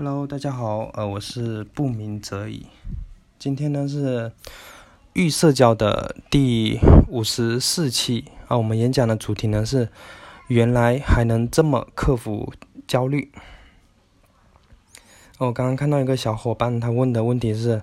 [0.00, 2.68] Hello，大家好，呃，我是不鸣则已。
[3.36, 4.30] 今天呢是
[5.12, 6.78] 预社交的第
[7.08, 9.88] 五十四期啊，我们演讲的主题呢是
[10.46, 12.52] 原来还能这么克服
[12.86, 13.32] 焦虑。
[15.38, 17.82] 我刚刚看到一个小伙伴，他问的问题是：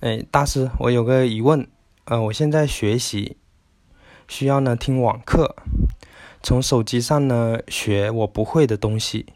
[0.00, 1.68] 哎，大师，我有个疑问，
[2.06, 3.36] 呃，我现在学习
[4.26, 5.54] 需要呢听网课，
[6.42, 9.26] 从手机上呢学我不会的东西。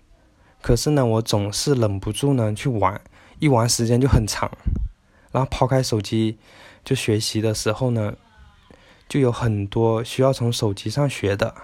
[0.66, 3.00] 可是呢，我总是忍不住呢去玩，
[3.38, 4.50] 一玩时间就很长，
[5.30, 6.38] 然后抛开手机
[6.84, 8.14] 就学习的时候呢，
[9.08, 11.54] 就有很多需要从手机上学的。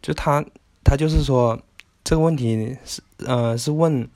[0.00, 0.42] 就他，
[0.82, 1.60] 他就是说
[2.02, 4.08] 这个问题是，呃，是问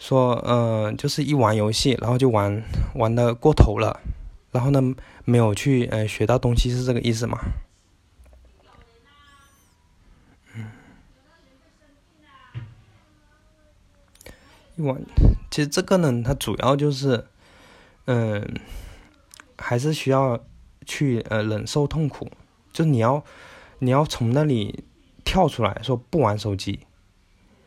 [0.00, 2.64] 说，呃，就是一玩游戏，然后就玩
[2.96, 4.00] 玩的过头了，
[4.50, 4.82] 然后呢
[5.24, 7.38] 没有去呃学到东西，是这个意思吗？
[14.76, 15.00] 一晚，
[15.50, 17.26] 其实这个呢，它主要就是，
[18.06, 18.60] 嗯，
[19.56, 20.44] 还是需要
[20.84, 22.28] 去呃忍受痛苦，
[22.72, 23.22] 就你要
[23.78, 24.82] 你要从那里
[25.24, 26.80] 跳出来说不玩手机，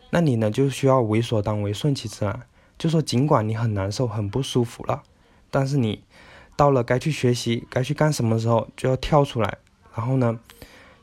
[0.09, 2.41] 那你呢就需要为所当为，顺其自然。
[2.77, 5.03] 就说尽管你很难受、很不舒服了，
[5.49, 6.03] 但是你
[6.57, 9.57] 到了该去学习、该去干什么时候，就要跳出来。
[9.95, 10.37] 然后呢，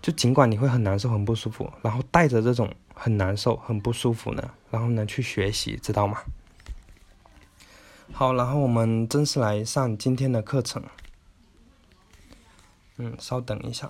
[0.02, 2.70] 就尽管你会很难受、很不舒服，然后带着这种。
[2.96, 4.50] 很难受，很不舒服呢。
[4.74, 6.18] 然后呢，去学习，知道吗？
[8.12, 10.82] 好，然后我们正式来上今天的课程。
[12.96, 13.88] 嗯，稍等一下。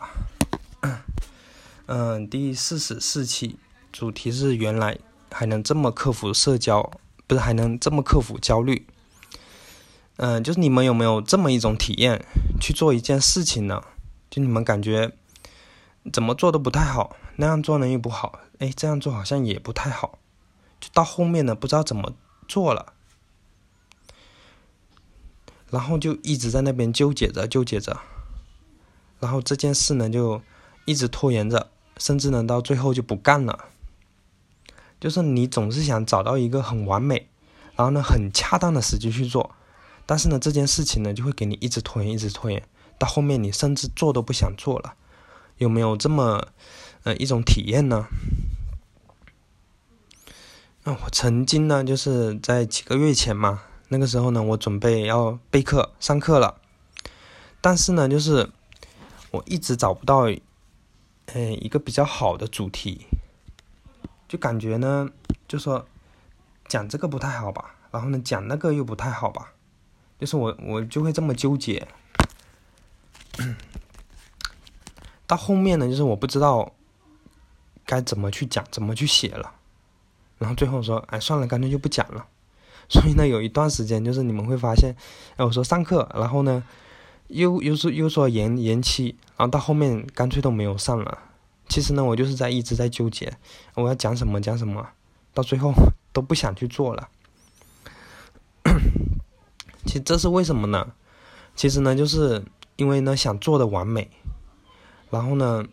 [1.86, 3.58] 嗯， 第四十四期
[3.90, 4.98] 主题是原来
[5.32, 6.90] 还能这么克服社交，
[7.26, 8.86] 不是还能这么克服焦虑？
[10.16, 12.22] 嗯，就是你们有没有这么一种体验，
[12.60, 13.82] 去做一件事情呢？
[14.28, 15.12] 就你们感觉
[16.12, 18.40] 怎么做都不太好，那样做呢又不好。
[18.58, 20.18] 哎，这样做好像也不太好，
[20.92, 22.12] 到后面呢，不知道怎么
[22.46, 22.92] 做了，
[25.70, 28.00] 然后就一直在那边纠结着，纠结着，
[29.20, 30.42] 然后这件事呢就
[30.84, 33.66] 一直拖延着，甚至呢到最后就不干了。
[35.00, 37.28] 就是你总是想找到一个很完美，
[37.76, 39.54] 然后呢很恰当的时机去做，
[40.06, 42.66] 但是呢这件事情呢就会给你一直拖延，一直拖延，
[42.98, 44.94] 到后面你甚至做都不想做了，
[45.58, 46.48] 有没有这么？
[47.04, 48.06] 呃，一种体验呢。
[50.86, 56.60] 那我曾经呢，就是在几个月前嘛，那个时候呢，我准备要备课上课了，
[57.62, 58.50] 但是呢，就是
[59.30, 60.28] 我一直找不到，
[61.32, 63.06] 呃，一个比较好的主题，
[64.28, 65.08] 就感觉呢，
[65.48, 65.86] 就说
[66.68, 69.54] 讲这个不太好吧，然后呢，讲那个又不太好吧，
[70.20, 71.88] 就是我我就会这么纠结，
[75.26, 76.72] 到后面呢，就是我不知道。
[77.86, 79.52] 该怎么去讲，怎么去写了，
[80.38, 82.26] 然后最后说，哎，算了，干脆就不讲了。
[82.88, 84.94] 所以呢，有一段时间就是你们会发现，
[85.36, 86.62] 哎，我说上课，然后呢，
[87.28, 91.18] 又又是又说延延期，然后到后面干脆都没有上了。
[91.68, 93.32] 其实呢，我就是在一直在纠结，
[93.74, 94.88] 我要讲什么讲什么，
[95.32, 95.72] 到最后
[96.12, 97.08] 都不想去做了。
[99.86, 100.92] 其实这是为什么呢？
[101.54, 102.44] 其实呢，就是
[102.76, 104.10] 因为呢想做的完美，
[105.10, 105.64] 然后呢。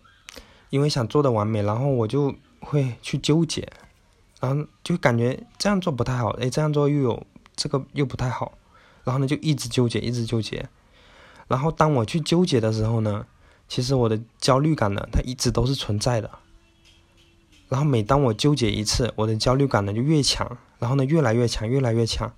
[0.71, 3.69] 因为想做的完美，然后我就会去纠结，
[4.41, 7.25] 然后就感觉这样做不太好，哎，这样做又有
[7.55, 8.57] 这个又不太好，
[9.05, 10.67] 然后呢就一直纠结，一直纠结，
[11.47, 13.25] 然后当我去纠结的时候呢，
[13.69, 16.29] 其实我的焦虑感呢，它一直都是存在的，
[17.69, 22.33] 然后每当我纠结一次，我的焦虑感呢就越强，然后呢越来越强，越来越强，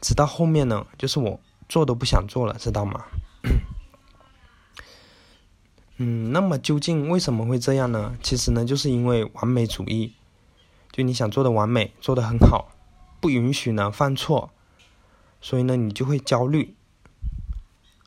[0.00, 3.04] 直到后面呢，就是我做都不想做了，知道吗？
[5.96, 8.16] 嗯，那么究竟为什么会这样呢？
[8.22, 10.14] 其实呢，就是因为完美主义，
[10.92, 12.68] 就你想做的完美，做的很好，
[13.20, 14.50] 不允许呢犯错，
[15.40, 16.74] 所以呢你就会焦虑，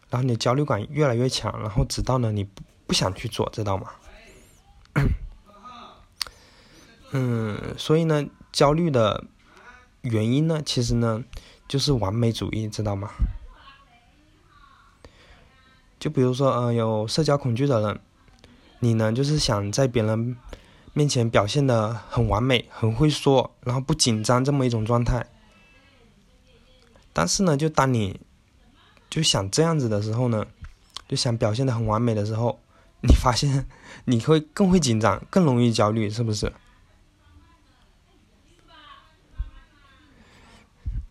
[0.09, 3.91] 然后你焦虑感越来越强，然后直到呢你不不想去做，知道吗？
[7.11, 9.25] 嗯，所以呢焦虑的
[10.01, 11.23] 原因呢，其实呢
[11.67, 13.09] 就是完美主义，知道吗？
[15.99, 17.99] 就比如说，呃，有社交恐惧的人，
[18.79, 20.35] 你呢就是想在别人
[20.93, 25.27] 面前表现的很完美、很会说，然后不紧张这么一种状态。
[27.11, 28.19] 但是呢，就当你
[29.09, 30.45] 就想这样子的时候呢，
[31.07, 32.59] 就想表现的很完美的时候，
[33.01, 33.65] 你发现
[34.05, 36.53] 你会更会紧张，更容易焦虑，是不是？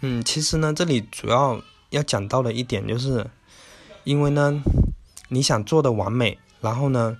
[0.00, 3.30] 嗯，其实呢，这里主要要讲到的一点就是，
[4.04, 4.62] 因为呢，
[5.28, 7.16] 你想做的完美，然后呢，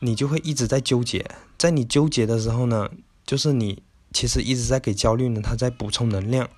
[0.00, 1.24] 你就会一直在纠结，
[1.56, 2.90] 在你纠结的时候呢，
[3.24, 3.80] 就是你
[4.12, 6.48] 其实一直在给焦虑呢，它在补充能量。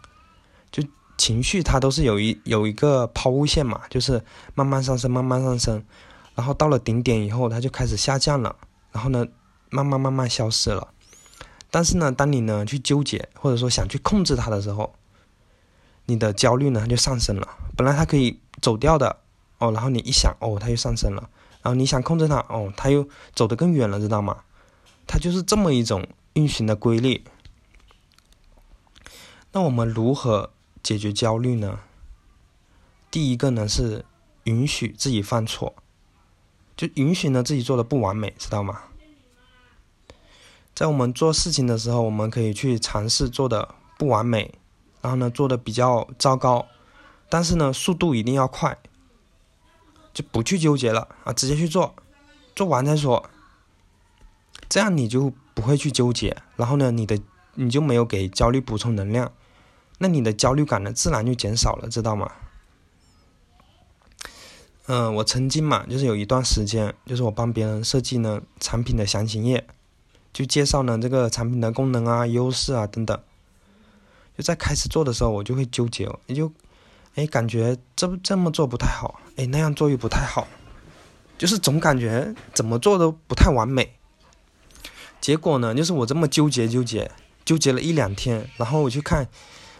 [0.73, 0.83] 就
[1.19, 4.25] 情绪它都是有一有一个抛物线嘛，就是
[4.55, 5.85] 慢慢上升，慢慢上升，
[6.35, 8.57] 然后到了顶点以后，它就开始下降了，
[8.91, 9.27] 然后呢，
[9.69, 10.89] 慢慢慢慢消失了。
[11.71, 14.95] 但是呢，当你呢去纠结或者说想去控制它的时候，
[16.07, 17.47] 你的焦虑呢它就上升了。
[17.77, 19.19] 本来它可以走掉的
[19.59, 21.29] 哦，然后你一想哦，它又上升了。
[21.65, 24.45] 然后你想控制它哦，它又走得更远了，知道吗？
[25.07, 27.25] 它就是这么一种运行的规律。
[29.53, 30.51] 那我们如何
[30.83, 31.81] 解决焦虑呢？
[33.11, 34.05] 第一个呢是
[34.43, 35.75] 允许自己犯错，
[36.77, 38.83] 就允许呢自己做的不完美，知道吗？
[40.75, 44.53] 在我们做事情的时候，我们可以去尝试做的不完美，
[45.01, 46.67] 然后呢做的比较糟糕，
[47.31, 48.77] 但是呢速度一定要快，
[50.15, 51.95] 就不去纠结了啊，直接去做，
[52.57, 53.29] 做完再说。
[54.69, 57.21] 这样你就不会去纠结，然后呢你的
[57.55, 59.33] 你就没有给焦虑补充能量，
[59.99, 62.33] 那你的焦虑感呢自然就减少了，知道吗？
[64.87, 69.67] 嗯，我曾经嘛就是有一段时间，就是我帮别人设计呢产品的详情页。
[70.33, 73.19] 就介绍呢这个产品的功能啊、优势啊等等。
[74.37, 76.53] 就在开始做的时候，我就会纠结，也就，
[77.15, 80.47] 哎，感觉这这么做不太好，哎，那样做又不太好，
[81.39, 83.97] 就是总感觉怎么做都不太完美。
[85.21, 87.11] 结果呢，就是我这么纠结纠结
[87.45, 89.29] 纠结了一两天，然后我去看，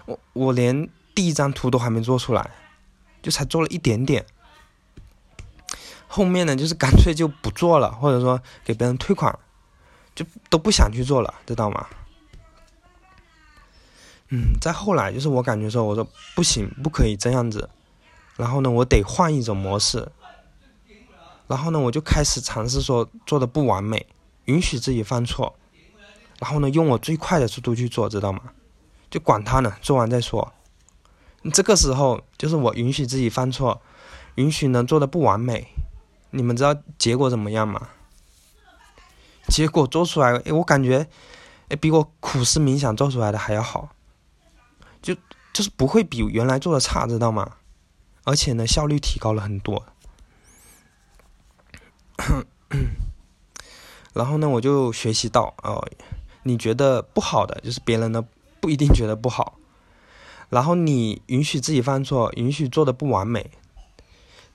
[0.07, 2.51] 我我连第一张图都还没做出来，
[3.23, 4.25] 就才做了一点点。
[6.07, 9.39] 后面呢，就是干脆就不做了，或者说给别人退款。
[10.15, 11.89] 就都不想去做了，知道吗？
[14.35, 16.05] 嗯，再后来就是我感觉说，我说
[16.35, 17.71] 不行，不可以这样子，
[18.37, 20.11] 然后呢，我得换一种模式，
[21.47, 24.05] 然后呢，我就开始尝试说做的不完美，
[24.47, 25.55] 允许自己犯错，
[26.41, 28.41] 然后呢，用我最快的速度去做，知道吗？
[29.09, 30.53] 就管他呢，做完再说。
[31.53, 33.81] 这个时候就是我允许自己犯错，
[34.35, 35.69] 允许呢做的不完美，
[36.31, 37.89] 你们知道结果怎么样吗？
[39.47, 41.07] 结果做出来，哎，我感觉，
[41.69, 43.91] 哎，比我苦思冥想做出来的还要好，
[45.05, 45.15] 就
[45.53, 47.57] 就是不会比原来做的差，知道吗？
[48.25, 49.85] 而且呢，效率提高了很多。
[54.15, 55.87] 然后呢，我就学习到，哦，
[56.45, 58.25] 你觉得不好的，就是别人呢
[58.61, 59.59] 不一定觉得不好。
[60.49, 63.51] 然后你允许自己犯错，允许做的不完美，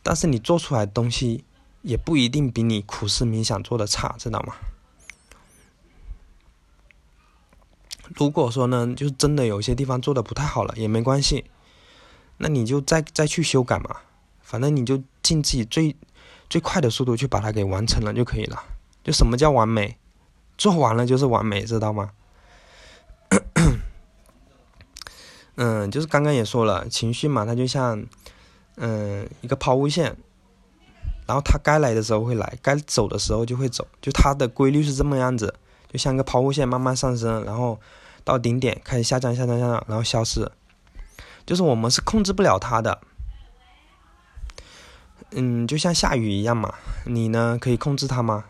[0.01, 1.45] 但是你做出来的东西
[1.83, 4.55] 也不一定比你苦思冥想做的差，知道吗？
[8.15, 11.45] 如果说呢，就是真的有些地方做的不太好了，也没关系，
[12.37, 13.97] 那你就再再去修改嘛，
[14.41, 15.95] 反正你就尽自己最
[16.49, 18.63] 最快的速度去把它给完成了就可以了。
[19.03, 19.97] 就什么叫完美？
[20.57, 22.11] 做完了就是完美，知道吗？
[25.55, 28.05] 嗯，就是刚刚也说了，情绪嘛，它就像
[28.77, 30.17] 嗯一个抛物线，
[31.27, 35.53] 然后它该来的时候会来，该走的时候就会走，就它的规律是这么样子。
[35.91, 37.79] 就像个抛物线，慢慢上升，然后
[38.23, 40.51] 到顶点开始下降，下降，下降，然后消失。
[41.45, 43.01] 就是我们是控制不了它的。
[45.31, 46.73] 嗯，就像下雨一样嘛，
[47.05, 48.45] 你呢可以控制它吗？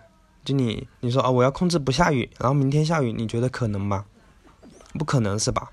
[0.45, 4.05] 就你，你说啊，我要控制不下雨，然后明天下雨，你觉得可能吗？
[4.93, 5.69] 不可能是吧？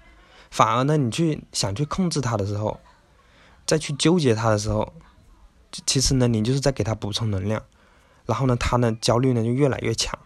[0.51, 2.81] 反而呢，你去想去控制它的时候，
[3.67, 4.93] 再去纠结它的时候，
[5.87, 7.63] 其实呢，你就是在给它补充能量，
[8.27, 10.19] 然后呢，它呢焦虑呢就越来越强。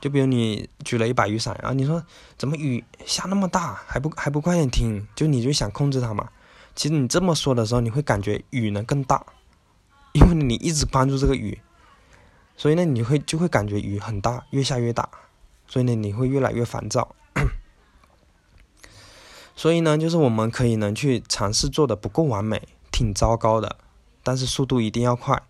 [0.00, 2.02] 就比如你举了一把雨伞，然后你说
[2.38, 5.06] 怎么雨下那么大，还不还不快点停？
[5.14, 6.30] 就你就想控制它嘛。
[6.74, 9.22] 其实你这么说的时候，你会感觉雨呢更大，
[10.12, 11.60] 因为你一直关注这个雨，
[12.56, 15.06] 所以呢你会就会感觉雨很大，越下越大，
[15.66, 17.14] 所以呢你会越来越烦躁。
[19.54, 23.76] 所以呢，就是我们可以呢去尝试做的不够完美，挺糟糕的，
[24.22, 25.42] 但是速度一定要快，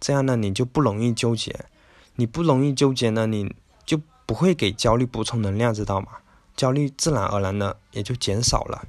[0.00, 1.66] 这样呢你就不容易纠结，
[2.14, 3.54] 你不容易纠结呢你。
[3.84, 6.08] 就不会给焦虑补充能量，知道吗？
[6.56, 8.86] 焦虑自然而然的也就减少了。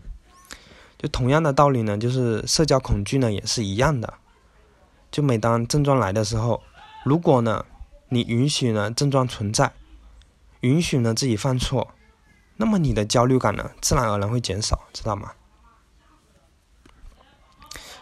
[0.97, 4.15] 就同样的道理呢，就是社交恐惧呢也是一样的。
[5.09, 6.61] 就每当症状来的时候，
[7.03, 7.65] 如果呢
[8.09, 9.73] 你允许呢症状存在，
[10.59, 11.89] 允许呢自己犯错，
[12.57, 15.31] 那么你的焦虑感呢自然而然会减少，知道吗？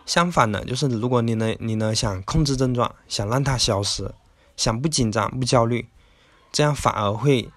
[0.06, 4.12] 相反呢，就是如果你呢你呢想控制症状，想让它消失，
[4.58, 5.88] 想不紧张不焦虑。
[6.52, 7.52] 这样反而会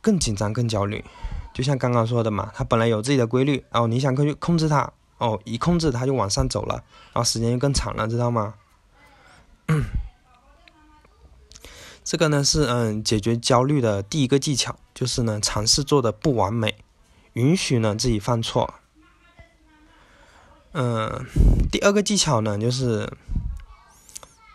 [0.00, 1.04] 更紧张、更焦虑，
[1.52, 8.54] 就像刚刚说的嘛，他本来有自己的规律，哦，你想去控制他，哦，一控制他就往上走了，然后时间就更长了，知道吗？
[12.04, 16.84] 这个呢是嗯解决焦虑的第一个技巧，就是呢尝试做的不完美，
[17.32, 18.74] 允许呢自己犯错。
[20.72, 21.24] 嗯，
[21.72, 23.10] 第二个技巧呢就是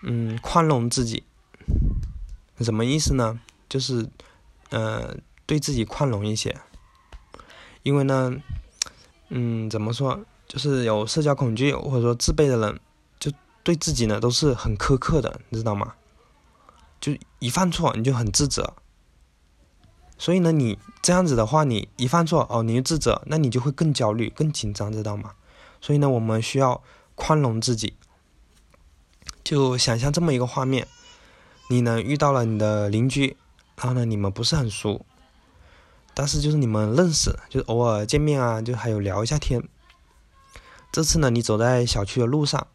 [0.03, 1.23] 嗯宽容自己，
[2.59, 3.39] 什么意思呢？
[3.69, 4.09] 就是
[4.71, 6.59] 呃对自己宽容一些，
[7.83, 8.35] 因为呢
[9.29, 12.79] 嗯怎么说，就是有社交恐惧或者说自卑的人，
[13.19, 13.31] 就
[13.63, 15.93] 对自己呢都是很苛刻的，你知道吗？
[16.99, 18.73] 就一犯错你就很自责，
[20.17, 25.31] 所以呢，你这样子的话，你一犯错哦，你就自责，那你就会更焦虑、更紧张，知道吗？
[25.79, 26.83] 所以呢，我们需要
[27.15, 27.93] 宽容自己。
[29.45, 30.85] 就想象这么一个画面，
[31.69, 33.37] 你呢遇到了你的邻居，
[33.79, 35.05] 然后呢你们不是很熟，
[36.13, 39.63] 但是就是你们认识，就是偶尔见面啊，就还有聊一下天。
[40.91, 42.67] 这次呢，你走在小区的路上，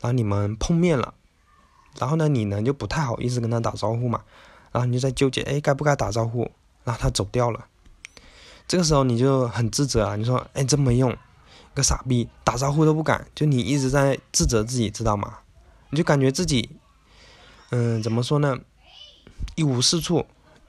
[0.00, 1.12] 然后你们碰面了。
[1.98, 4.22] 然后呢，你呢就不太好意思跟他打招呼嘛，
[4.72, 6.50] 然后你就在纠结，哎，该不该打招呼？
[6.84, 7.66] 然后他走掉了，
[8.66, 11.14] 这个时候你就很自责啊，你说，哎，真没用，
[11.74, 15.40] 个傻逼，打招呼都不敢，就你一直在自责自己，知道吗？
[15.90, 16.70] 你就感觉自己，
[17.70, 18.58] 嗯，怎么说呢，
[19.56, 20.24] 一无是处，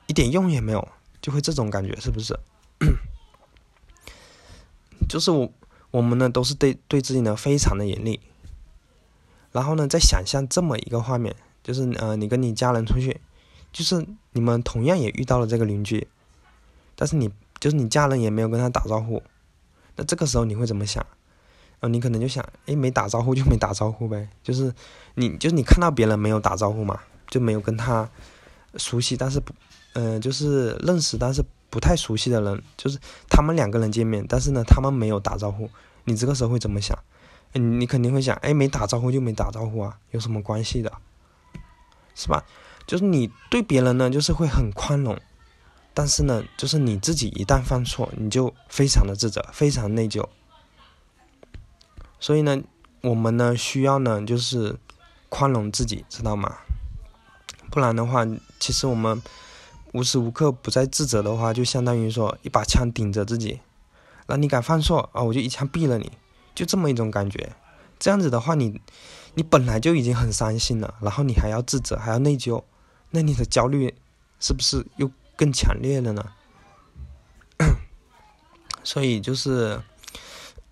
[0.07, 0.87] 一点用也没有，
[1.21, 2.37] 就会这种感觉，是不是？
[5.07, 5.51] 就是我，
[5.91, 8.19] 我们呢都是对对自己呢非常的严厉。
[9.51, 13.19] 然后呢，再想象这么一个画面，就是呃，你跟你家人出去，
[13.73, 16.07] 就是你们同样也遇到了这个邻居，
[16.95, 19.23] 但是你就是你家人也没有跟他打招呼，
[19.95, 21.03] 那这个时候你会怎么想？
[21.79, 24.71] 呃，你可能就想，哎，没打招呼就没打招呼呗，就是
[25.15, 28.07] 你就是你看到别人没有打招呼嘛，就没有跟他
[28.75, 29.53] 熟悉，但是不，
[29.93, 32.99] 呃，就是认识但是不太熟悉的人，就是
[33.29, 35.69] 他们两个人见面，但是呢，他们没有打招呼，
[36.05, 36.97] 你这个时候会怎么想？
[37.53, 40.91] 你你肯定会想，哎，没打招呼就没打招呼啊，有什么关系的，
[42.13, 42.45] 是吧？
[42.85, 45.19] 就是你对别人呢，就是会很宽容，
[45.93, 50.27] 但是呢，就是你自己一旦犯错，你就非常的自责，非常内疚。
[52.19, 52.61] 所以呢，
[53.01, 54.77] 我们呢需要呢，就是
[55.29, 56.57] 宽容自己，知道吗？
[57.71, 58.25] 不然的话，
[58.59, 59.21] 其实我们
[59.93, 63.59] 无时无刻不在自责的话，就相当于说一把枪顶着自己，
[64.27, 66.11] 那你敢犯错啊，我就一枪毙了你。
[66.55, 67.53] 就这么一种感觉，
[67.99, 68.81] 这样子的话，你
[69.35, 72.63] 你本来就已经很伤心了，然后你还要自责，还要内疚，
[73.11, 73.95] 那你的焦虑
[74.39, 76.25] 是不是又更强烈了呢？
[78.83, 79.81] 所以就是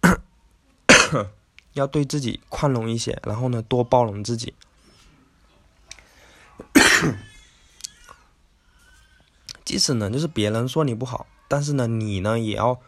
[1.73, 4.53] 要对自己宽容一些，然后呢，多包容自己。
[9.67, 12.79] 即使呢，就是别人说你不好，但是呢，你呢也要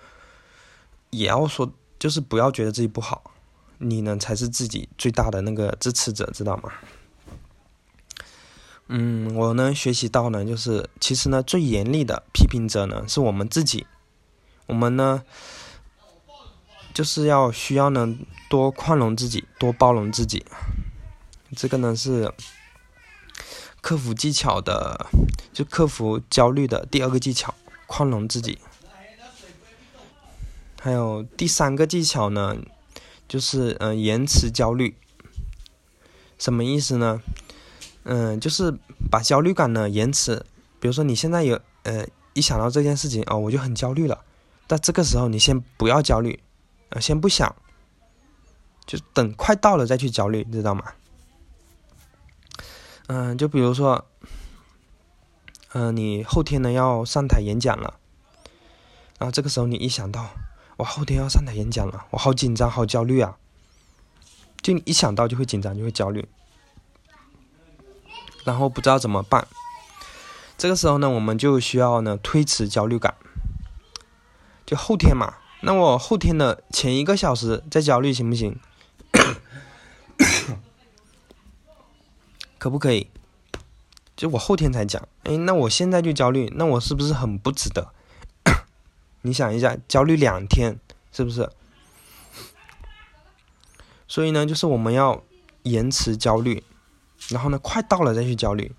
[1.12, 1.72] 也要说。
[2.00, 3.32] 就是不要觉得自己不好，
[3.78, 6.72] 你呢才是自己最大的那个支持者，知道吗？
[8.88, 13.86] 嗯，我呢学习到呢，就是其实呢最严厉的批评者呢是我们自己，
[14.68, 15.22] 我们呢
[16.94, 18.18] 就是要需要呢
[18.50, 20.46] 多宽容自己，多包容自己，
[21.58, 22.34] 这个呢是
[23.82, 25.08] 克服技巧的，
[25.54, 27.54] 就克服焦虑的第二个技巧，
[27.88, 28.60] 宽容自己。
[30.82, 32.58] 还有第三个技巧呢，
[33.28, 34.96] 就是嗯延迟焦虑，
[36.38, 37.22] 什么意思呢？
[38.04, 38.74] 嗯，就是
[39.12, 40.46] 把焦虑感呢延迟。
[40.80, 44.24] 比如说你现在有呃一想到这件事情哦，我就很焦虑了。
[44.68, 46.40] 但这个时候你先不要焦虑，
[46.90, 47.54] 呃，先不想，
[48.86, 50.94] 就等快到了再去焦虑，知道吗？
[53.12, 54.06] 嗯，就比如说，
[55.74, 57.96] 嗯，你后天呢要上台演讲了，
[59.18, 60.30] 然后这个时候你一想到。
[60.78, 63.36] 我后天要上台演讲了，我好紧张，好焦虑啊！
[64.62, 66.25] 就你一想到就会紧张，就会焦虑，
[68.46, 69.46] 然后不知道怎么办。
[70.58, 73.16] 这个时候呢，我们就需要呢推迟焦虑感，
[74.66, 75.34] 就后天嘛。
[75.63, 78.58] 那我后天的前一个小时再焦虑行不行？
[82.60, 83.10] 可不可以？
[84.16, 87.94] 就我后天才讲，哎，那我现在就焦虑，那我是不是很不值得？
[89.24, 90.78] 你想一下，焦虑两天，
[91.12, 91.50] 是不是？
[94.08, 95.24] 所以呢，就是我们要
[95.63, 96.63] 延迟焦虑，
[97.30, 98.74] 然后呢，快到了再去焦虑。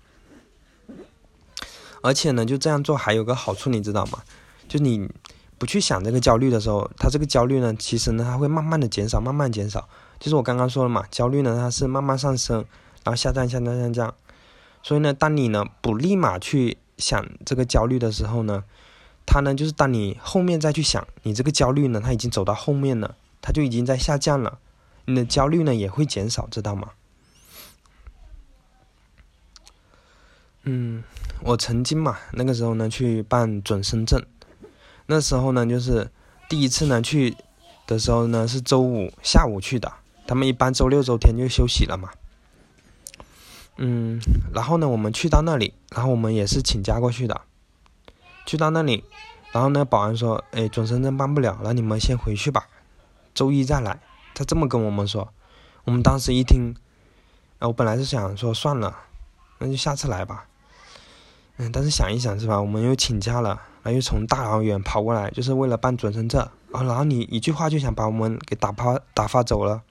[2.03, 4.21] 而且呢，就这样做还有个好处，你知道吗？
[4.67, 5.09] 就你
[5.57, 9.89] 不去想这个焦虑的时候，它这个焦虑呢，其实呢，它会慢慢的减少，慢慢减少。
[10.19, 12.65] 就是我刚刚说了嘛，焦虑呢，它是慢慢上升，
[13.03, 14.13] 然后下降，下降，下降。
[14.83, 18.63] 所以呢，当你呢不立马去想这个焦虑的时候呢，
[19.25, 24.59] 它呢，就是当你后面再去想，你这个焦虑呢，它已经走到后面了，它就已经在下降了，
[25.05, 26.89] 你的焦虑呢也会减少，知道吗？
[30.63, 31.03] 嗯，
[31.43, 34.23] 我曾经嘛，那个时候呢去办准生证，
[35.07, 36.09] 那时候呢就是
[36.49, 37.35] 第一次呢去
[37.87, 39.91] 的时候呢是周五下午去的，
[40.27, 42.11] 他们一般周六周天就休息了嘛。
[43.83, 44.19] 嗯，
[44.53, 47.41] 然后呢我们去到那里，然后我们也是请假过去的，
[48.45, 49.03] 去到那里，
[49.51, 52.67] 然后呢保安说，哎，准生证办不了，那你们先回去吧，
[53.33, 53.99] 周一再来。
[54.35, 55.33] 他这么跟我们说，
[55.83, 56.75] 我们当时一听，
[57.57, 58.95] 哎，我本来是想说算了，
[59.57, 60.45] 那就下次来吧。
[61.57, 62.61] 嗯，但是想一想是吧？
[62.61, 63.49] 我们又请假了，
[63.81, 66.39] 然后又从大老远跑过来，就是为了办准生证
[66.71, 66.83] 啊。
[66.83, 69.81] 然后你一句话就想把我们给打发打发走了，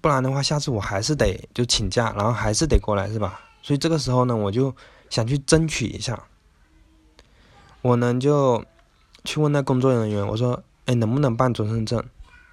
[0.00, 3.40] 不然的话，下次我还是得就请假，然后还是得过来是吧？
[3.62, 4.74] 所以这个时候呢，我就
[5.10, 6.24] 想去争取一下。
[7.82, 8.64] 我呢就
[9.24, 12.02] 去问那工作人员，我说：“哎，能不能办准生证？”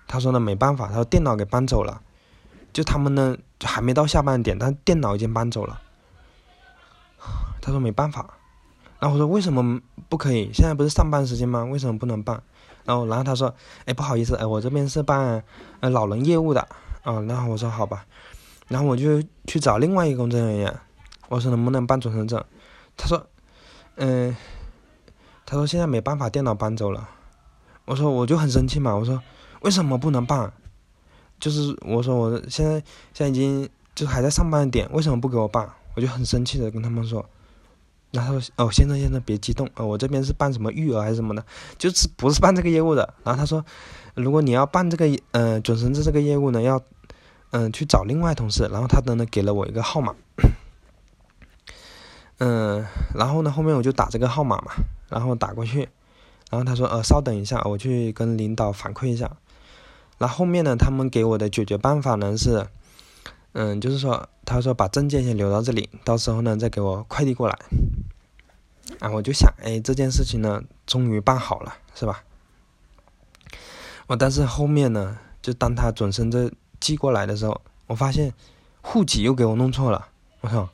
[0.07, 2.01] 他说呢，没办法，他说电脑给搬走了。
[2.71, 5.81] 就他们呢，还没到下班点，但电脑已经搬走了。
[7.61, 8.37] 他说没办法，
[8.99, 10.51] 然后我说为什么不可以？
[10.53, 11.63] 现在不是上班时间吗？
[11.63, 12.43] 为什么不能办？
[12.83, 13.55] 然后然后他说，
[13.85, 15.43] 哎不好意思，哎我这边是办
[15.79, 16.67] 呃老人业务的
[17.05, 17.21] 啊。
[17.21, 18.05] 然后我说好吧，
[18.67, 20.79] 然后我就去找另外一个工作人员，
[21.29, 22.43] 我说能不能办准生证？
[22.97, 23.25] 他说，
[23.95, 24.35] 嗯，
[25.45, 27.09] 他说现在没办法，电脑搬走了。
[27.85, 29.21] 我说我就很生气嘛，我说
[29.61, 30.51] 为什么不能办？
[31.39, 32.73] 就是我说我现在
[33.13, 35.69] 现在已经就还在上班点，为什么不给我办？
[35.95, 37.23] 我就很生气的跟他们说，
[38.11, 41.45] 然后说哦先生先生别激动哦，我这边是办什么育儿还是什么的，
[41.77, 43.13] 就是不是办这个业务的。
[43.23, 43.63] 然后他说，
[44.15, 46.81] 如果你要办这个呃准生证这个业务呢，要
[47.51, 48.67] 嗯去找另外同事。
[48.71, 50.15] 然后他呢给了我一个号码，
[52.39, 54.71] 嗯，然后呢后面我就打这个号码嘛，
[55.09, 55.89] 然后打过去，
[56.49, 59.31] 然后他说呃稍等一下，我去跟领导反馈一下。
[60.17, 60.77] 那后面呢？
[60.77, 62.67] 他们给我的解决办法呢是，
[63.51, 67.59] 嗯，就是说，他说把证件先留到这里，到时候呢再给我快递过来。
[68.99, 72.23] 啊，我就想，哎，这件事情呢终于办好了，是吧？
[74.07, 76.49] 我但是后面呢，就当他转身这
[76.85, 78.31] 寄过来的时候，我发现
[78.81, 80.09] 户籍又给我弄错了。
[80.41, 80.69] 我操！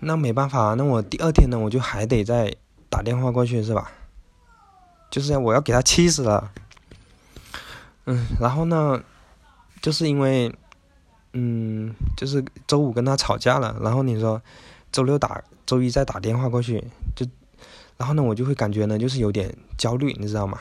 [0.00, 2.52] 那没办法，那我第二天呢，我就还得再
[2.88, 3.92] 打电话过去，是吧？
[5.08, 6.50] 就是我要给他气死了。
[8.06, 9.00] 嗯，然后呢，
[9.80, 10.52] 就是因为，
[11.34, 14.42] 嗯，就是周五跟他吵架了，然后你说
[14.90, 16.82] 周六打，周一再打电话过去，
[17.14, 17.24] 就，
[17.96, 20.58] 然后呢，我就会感觉呢，就是有点焦虑，你知道吗？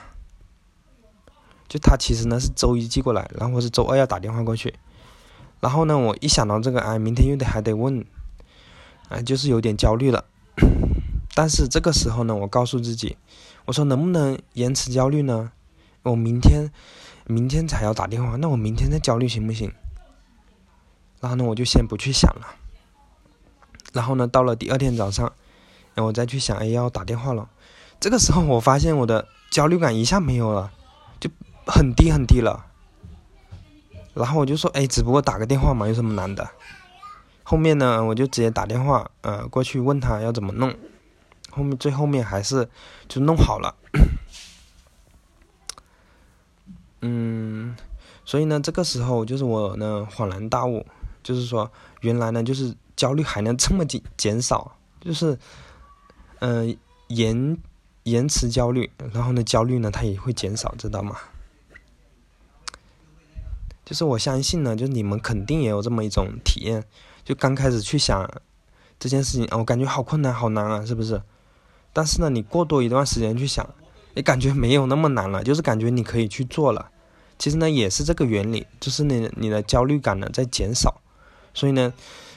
[1.69, 4.73] 就他其实呢是周一寄过来，然后是周二要打电话过去，
[5.61, 8.03] 然后呢，我一想到这个，哎，明天又得还得问，
[9.07, 10.25] 哎，就是有点焦虑了。
[11.33, 13.15] 但是这个时候呢，我告诉自己，
[13.65, 15.53] 我说能不能延迟焦虑呢？
[16.03, 16.69] 我明天。
[17.31, 19.71] 明天才要打电话，那我明天再焦虑行不行？
[21.19, 22.55] 然后呢，我就先不去想了。
[23.93, 25.31] 然后呢，到了第二天早上，
[25.93, 27.47] 然后我再去想，哎，要打电话了。
[27.99, 30.71] 这个时候，我发现我的焦虑感一下没有了，
[31.69, 32.65] 很低很低了。
[34.13, 36.47] 然后我就说，哎，只不过打个电话嘛，有什么难的？
[37.43, 40.75] 后面呢，我就直接打电话，呃，过去问他要怎么弄。
[41.51, 42.69] 后面最后面还是
[43.07, 43.75] 就弄好了。
[47.01, 47.75] 嗯，
[48.25, 50.85] 所以呢，这个时候就是我呢恍然大悟，
[51.23, 55.37] 就是说原来呢就是焦虑还能这么减减少，就是
[56.39, 56.77] 嗯
[57.07, 57.57] 延
[58.03, 61.15] 延迟焦虑，然后呢焦虑呢它也会减少，知道吗？
[63.89, 66.83] 就是我相信呢，就你们肯定也有这么一种体验，
[67.23, 68.29] 就刚开始去想
[68.99, 71.19] 这件事情，我感觉好困难好难啊，是不是？
[71.91, 73.67] 但是呢，你过多一段时间去想。
[74.15, 76.89] 也感觉没有那么难了，就是感觉你可以去做了。
[77.37, 80.99] 其实呢，也是这个原理，就是你你的焦虑感呢在减少。
[81.53, 81.93] 所以呢，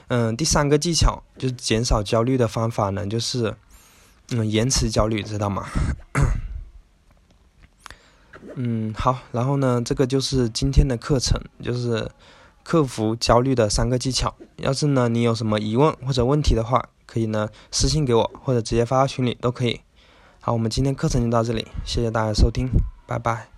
[0.08, 3.56] 嗯，第三个技巧就是减少焦虑的方法呢，就是
[4.28, 5.66] 嗯延迟焦虑，知道吗？
[8.54, 12.10] 嗯，好，然后呢，这个就是今天的课程，就是
[12.62, 14.34] 克服焦虑的三个技巧。
[14.56, 19.80] 要是呢你有什么疑问或者问题的话，可以呢私信给我，或者直接发到群里都可以。
[20.40, 22.68] 好，我们今天课程就到这里，谢谢大家收听，
[23.06, 23.51] 拜拜。